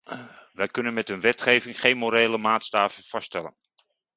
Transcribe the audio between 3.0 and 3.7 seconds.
vaststellen.